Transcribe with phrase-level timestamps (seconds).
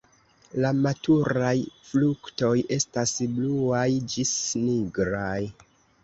[0.65, 1.49] La maturaj
[1.89, 3.83] fruktoj estas bluaj
[4.15, 4.23] ĝis
[4.63, 5.43] nigraj.